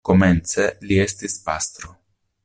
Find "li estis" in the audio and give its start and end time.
0.91-1.35